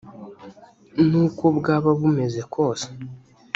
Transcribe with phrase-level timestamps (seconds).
[1.09, 2.87] n uko bwaba bumeze kose